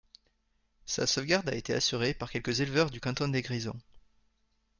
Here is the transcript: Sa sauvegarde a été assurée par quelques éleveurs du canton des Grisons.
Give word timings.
Sa 0.87 1.05
sauvegarde 1.05 1.49
a 1.49 1.55
été 1.55 1.75
assurée 1.75 2.15
par 2.15 2.31
quelques 2.31 2.59
éleveurs 2.59 2.89
du 2.89 2.99
canton 2.99 3.27
des 3.27 3.43
Grisons. 3.43 3.79